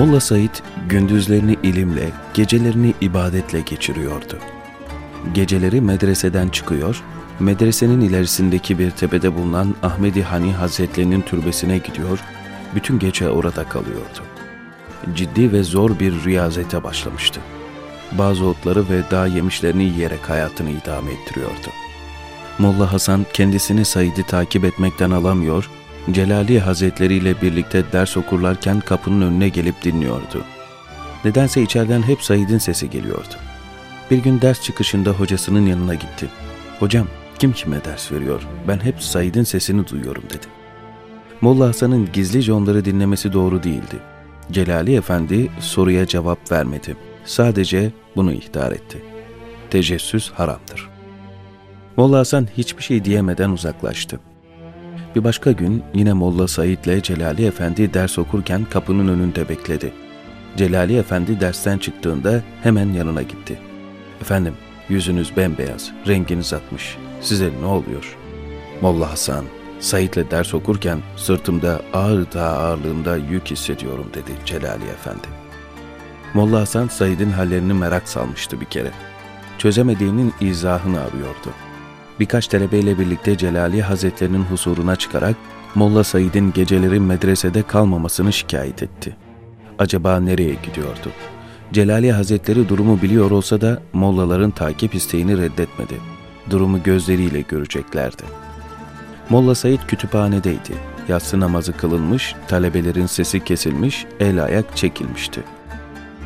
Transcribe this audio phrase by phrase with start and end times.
[0.00, 0.54] Molla Said
[0.88, 4.38] gündüzlerini ilimle, gecelerini ibadetle geçiriyordu.
[5.34, 7.02] Geceleri medreseden çıkıyor,
[7.40, 12.18] medresenin ilerisindeki bir tepede bulunan Ahmedi Hani Hazretlerinin türbesine gidiyor,
[12.74, 14.22] bütün gece orada kalıyordu.
[15.14, 17.40] Ciddi ve zor bir riyazete başlamıştı.
[18.12, 21.68] Bazı otları ve dağ yemişlerini yiyerek hayatını idame ettiriyordu.
[22.58, 25.70] Molla Hasan kendisini Said'i takip etmekten alamıyor,
[26.10, 30.44] Celali Hazretleri ile birlikte ders okurlarken kapının önüne gelip dinliyordu.
[31.24, 33.34] Nedense içeriden hep Said'in sesi geliyordu.
[34.10, 36.28] Bir gün ders çıkışında hocasının yanına gitti.
[36.78, 37.06] Hocam
[37.38, 38.42] kim kime ders veriyor?
[38.68, 40.46] Ben hep Said'in sesini duyuyorum dedi.
[41.40, 43.98] Molla Hasan'ın gizlice onları dinlemesi doğru değildi.
[44.52, 46.96] Celali Efendi soruya cevap vermedi.
[47.24, 49.02] Sadece bunu ihtar etti.
[49.70, 50.88] Tecessüs haramdır.
[51.96, 54.20] Molla Hasan hiçbir şey diyemeden uzaklaştı.
[55.14, 59.92] Bir başka gün yine Molla Said ile Celali Efendi ders okurken kapının önünde bekledi.
[60.56, 63.58] Celali Efendi dersten çıktığında hemen yanına gitti.
[64.20, 64.54] Efendim,
[64.88, 66.96] yüzünüz bembeyaz, renginiz atmış.
[67.20, 68.16] Size ne oluyor?
[68.80, 69.44] Molla Hasan,
[69.80, 75.26] Said'le ders okurken sırtımda ağır dağ ağırlığında yük hissediyorum dedi Celali Efendi.
[76.34, 78.90] Molla Hasan Said'in hallerini merak salmıştı bir kere.
[79.58, 81.50] Çözemediğinin izahını arıyordu
[82.20, 85.36] birkaç talebeyle birlikte Celali Hazretlerinin huzuruna çıkarak
[85.74, 89.16] Molla Said'in geceleri medresede kalmamasını şikayet etti.
[89.78, 91.10] Acaba nereye gidiyordu?
[91.72, 95.94] Celali Hazretleri durumu biliyor olsa da mollaların takip isteğini reddetmedi.
[96.50, 98.22] Durumu gözleriyle göreceklerdi.
[99.28, 100.74] Molla Said kütüphanedeydi.
[101.08, 105.42] Yatsı namazı kılınmış, talebelerin sesi kesilmiş, el ayak çekilmişti.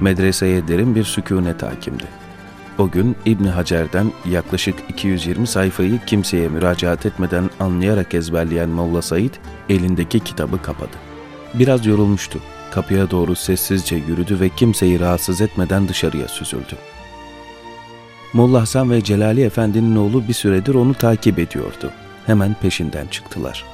[0.01, 2.05] Medreseye derin bir sükunet hakimdi.
[2.79, 9.35] O gün İbni Hacer'den yaklaşık 220 sayfayı kimseye müracaat etmeden anlayarak ezberleyen Molla Said
[9.69, 10.97] elindeki kitabı kapadı.
[11.55, 12.39] Biraz yorulmuştu.
[12.71, 16.77] Kapıya doğru sessizce yürüdü ve kimseyi rahatsız etmeden dışarıya süzüldü.
[18.33, 21.91] Molla Hasan ve Celali Efendi'nin oğlu bir süredir onu takip ediyordu.
[22.27, 23.65] Hemen peşinden çıktılar.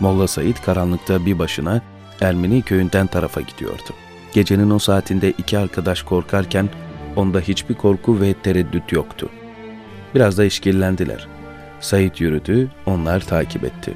[0.00, 1.80] Molla Said karanlıkta bir başına
[2.20, 3.90] Ermeni köyünden tarafa gidiyordu.
[4.32, 6.68] Gecenin o saatinde iki arkadaş korkarken
[7.16, 9.28] Onda hiçbir korku ve tereddüt yoktu.
[10.14, 11.26] Biraz da işkillendiler.
[11.80, 13.94] Said yürüdü, onlar takip etti.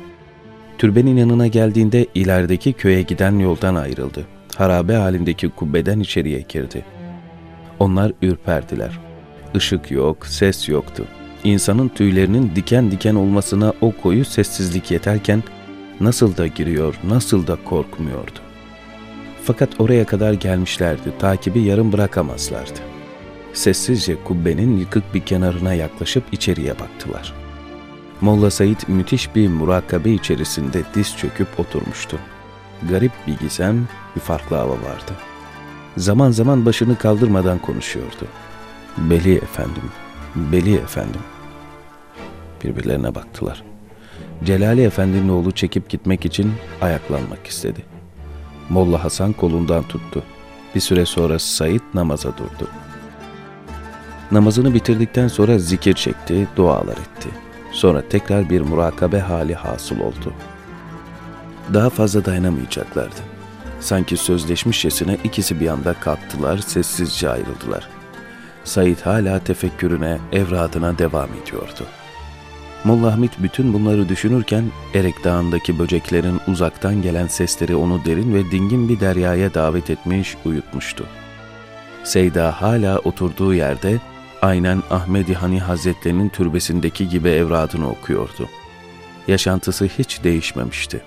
[0.78, 4.26] Türbenin yanına geldiğinde ilerideki köye giden yoldan ayrıldı.
[4.56, 6.84] Harabe halindeki kubbeden içeriye girdi.
[7.78, 8.98] Onlar ürperdiler.
[9.54, 11.04] Işık yok, ses yoktu.
[11.44, 15.42] İnsanın tüylerinin diken diken olmasına o koyu sessizlik yeterken
[16.00, 18.38] nasıl da giriyor, nasıl da korkmuyordu.
[19.44, 22.95] Fakat oraya kadar gelmişlerdi, takibi yarım bırakamazlardı
[23.56, 27.34] sessizce kubbenin yıkık bir kenarına yaklaşıp içeriye baktılar.
[28.20, 32.18] Molla Said müthiş bir murakabe içerisinde diz çöküp oturmuştu.
[32.88, 35.12] Garip bir gizem, bir farklı hava vardı.
[35.96, 38.26] Zaman zaman başını kaldırmadan konuşuyordu.
[38.98, 39.82] Beli efendim,
[40.36, 41.20] Beli efendim.
[42.64, 43.62] Birbirlerine baktılar.
[44.44, 47.84] Celali Efendi'nin oğlu çekip gitmek için ayaklanmak istedi.
[48.68, 50.22] Molla Hasan kolundan tuttu.
[50.74, 52.68] Bir süre sonra Said namaza durdu.
[54.32, 57.28] Namazını bitirdikten sonra zikir çekti, dualar etti.
[57.72, 60.32] Sonra tekrar bir murakabe hali hasıl oldu.
[61.74, 63.20] Daha fazla dayanamayacaklardı.
[63.80, 67.88] Sanki sözleşmişçesine ikisi bir anda kalktılar, sessizce ayrıldılar.
[68.64, 71.86] Said hala tefekkürüne, evradına devam ediyordu.
[72.84, 74.64] Molla Hamid bütün bunları düşünürken
[74.94, 81.06] Erek Dağı'ndaki böceklerin uzaktan gelen sesleri onu derin ve dingin bir deryaya davet etmiş, uyutmuştu.
[82.04, 83.98] Seyda hala oturduğu yerde
[84.42, 88.48] aynen Ahmedi Hani Hazretlerinin türbesindeki gibi evradını okuyordu.
[89.28, 91.02] Yaşantısı hiç değişmemişti.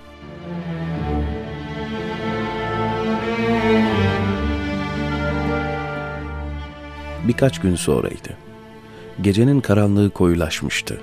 [7.27, 8.37] Birkaç gün sonraydı.
[9.21, 11.01] Gecenin karanlığı koyulaşmıştı.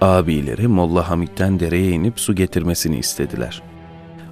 [0.00, 3.62] Abileri Molla Hamid'den dereye inip su getirmesini istediler.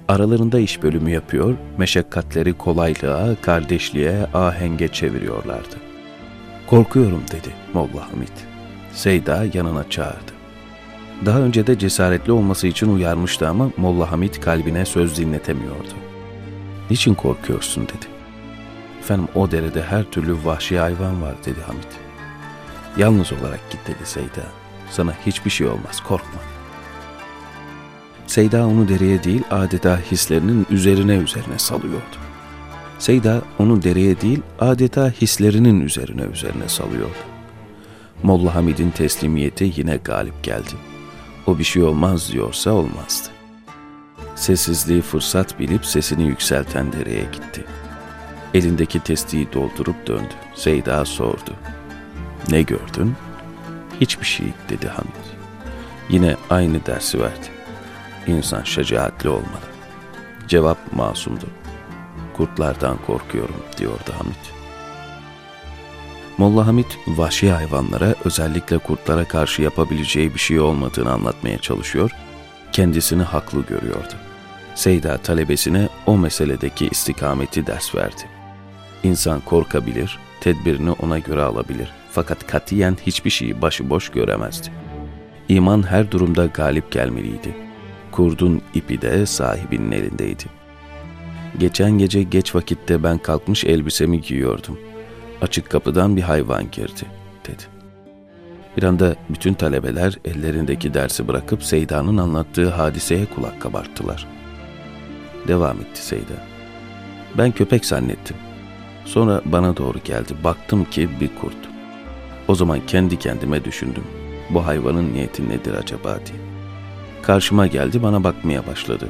[0.07, 5.75] Aralarında iş bölümü yapıyor, meşakkatleri kolaylığa, kardeşliğe, ahenge çeviriyorlardı.
[6.67, 8.37] Korkuyorum dedi Molla Hamid.
[8.93, 10.31] Seyda yanına çağırdı.
[11.25, 15.93] Daha önce de cesaretli olması için uyarmıştı ama Molla Hamid kalbine söz dinletemiyordu.
[16.89, 18.07] Niçin korkuyorsun dedi.
[18.99, 21.83] Efendim o derede her türlü vahşi hayvan var dedi Hamid.
[22.97, 24.43] Yalnız olarak git dedi Seyda.
[24.91, 26.39] Sana hiçbir şey olmaz korkma.
[28.27, 32.26] Seyda onu dereye değil adeta hislerinin üzerine üzerine salıyordu.
[32.99, 37.13] Seyda onu dereye değil adeta hislerinin üzerine üzerine salıyordu.
[38.23, 40.73] Molla Hamid'in teslimiyeti yine galip geldi.
[41.47, 43.27] O bir şey olmaz diyorsa olmazdı.
[44.35, 47.65] Sessizliği fırsat bilip sesini yükselten dereye gitti.
[48.53, 50.33] Elindeki testiyi doldurup döndü.
[50.55, 51.53] Seyda sordu.
[52.49, 53.15] Ne gördün?
[54.01, 55.37] Hiçbir şey dedi Hamit.
[56.09, 57.47] Yine aynı dersi verdi.
[58.27, 59.67] İnsan şecaatli olmalı.
[60.47, 61.45] Cevap masumdu.
[62.37, 64.53] Kurtlardan korkuyorum diyordu Hamit.
[66.37, 72.11] Molla Hamit vahşi hayvanlara özellikle kurtlara karşı yapabileceği bir şey olmadığını anlatmaya çalışıyor,
[72.71, 74.13] kendisini haklı görüyordu.
[74.75, 78.23] Seyda talebesine o meseledeki istikameti ders verdi.
[79.03, 84.67] İnsan korkabilir, tedbirini ona göre alabilir fakat katiyen hiçbir şeyi başıboş göremezdi.
[85.49, 87.57] İman her durumda galip gelmeliydi.
[88.11, 90.56] Kurdun ipi de sahibinin elindeydi.
[91.59, 94.79] Geçen gece geç vakitte ben kalkmış elbisemi giyiyordum.
[95.41, 97.03] Açık kapıdan bir hayvan girdi,
[97.47, 97.63] dedi.
[98.77, 104.27] Bir anda bütün talebeler ellerindeki dersi bırakıp Seyda'nın anlattığı hadiseye kulak kabarttılar.
[105.47, 106.33] Devam etti Seyda.
[107.37, 108.35] Ben köpek zannettim.
[109.05, 110.33] Sonra bana doğru geldi.
[110.43, 111.57] Baktım ki bir kurt.
[112.47, 114.03] O zaman kendi kendime düşündüm.
[114.49, 116.39] Bu hayvanın niyeti nedir acaba diye.
[117.21, 119.09] Karşıma geldi bana bakmaya başladı.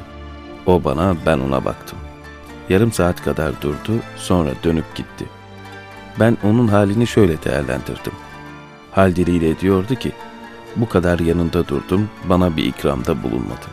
[0.66, 1.98] O bana ben ona baktım.
[2.68, 5.24] Yarım saat kadar durdu sonra dönüp gitti.
[6.20, 8.12] Ben onun halini şöyle değerlendirdim.
[8.92, 10.12] Hal diliyle diyordu ki
[10.76, 13.72] bu kadar yanında durdum bana bir ikramda bulunmadın.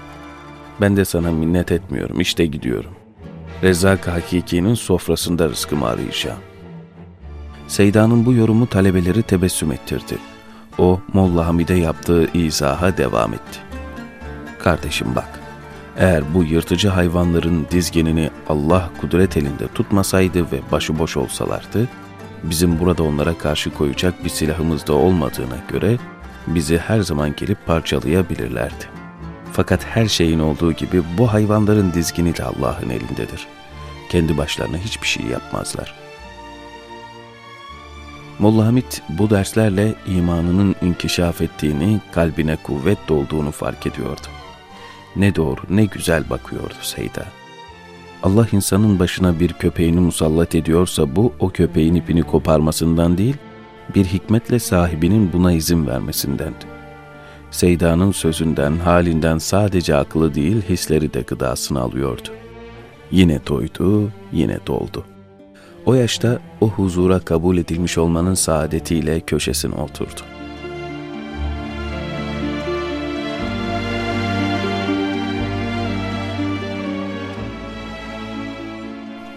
[0.82, 2.92] Ben de sana minnet etmiyorum işte gidiyorum.
[3.64, 6.40] Rezzak Hakiki'nin sofrasında rızkımı arayacağım.
[7.68, 10.18] Seyda'nın bu yorumu talebeleri tebessüm ettirdi.
[10.78, 13.60] O Molla Hamid'e yaptığı izaha devam etti.
[14.60, 15.40] Kardeşim bak,
[15.98, 21.88] eğer bu yırtıcı hayvanların dizgenini Allah kudret elinde tutmasaydı ve başıboş olsalardı,
[22.44, 25.98] bizim burada onlara karşı koyacak bir silahımız da olmadığına göre
[26.48, 28.86] bizi her zaman gelip parçalayabilirlerdi.
[29.52, 33.48] Fakat her şeyin olduğu gibi bu hayvanların dizgini de Allah'ın elindedir.
[34.10, 36.06] Kendi başlarına hiçbir şey yapmazlar.''
[38.40, 44.28] Molla Hamit bu derslerle imanının inkişaf ettiğini, kalbine kuvvet dolduğunu fark ediyordu.
[45.16, 47.26] Ne doğru, ne güzel bakıyordu Seyda.
[48.24, 53.36] Allah insanın başına bir köpeğini musallat ediyorsa bu o köpeğin ipini koparmasından değil,
[53.96, 56.66] bir hikmetle sahibinin buna izin vermesindendi.
[57.52, 62.30] Seyda'nın sözünden, halinden sadece aklı değil hisleri de gıdasını alıyordu.
[63.12, 65.16] Yine doydu, yine doldu.''
[65.86, 70.22] O yaşta o huzura kabul edilmiş olmanın saadetiyle köşesine oturdu.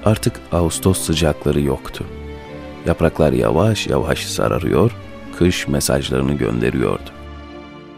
[0.08, 2.04] Artık Ağustos sıcakları yoktu.
[2.86, 4.90] Yapraklar yavaş yavaş sararıyor,
[5.38, 7.10] kış mesajlarını gönderiyordu.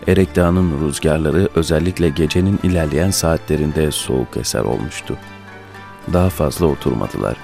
[0.09, 5.17] Erek rüzgarları özellikle gecenin ilerleyen saatlerinde soğuk eser olmuştu.
[6.13, 7.37] Daha fazla oturmadılar.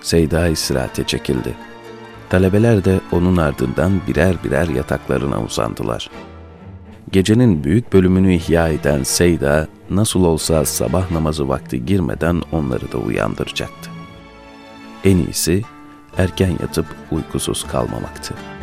[0.00, 1.54] Seyda istirahate çekildi.
[2.30, 6.10] Talebeler de onun ardından birer birer yataklarına uzandılar.
[7.12, 13.99] Gecenin büyük bölümünü ihya eden Seyda nasıl olsa sabah namazı vakti girmeden onları da uyandıracaktı.
[15.04, 15.62] En iyisi
[16.18, 18.59] erken yatıp uykusuz kalmamaktı.''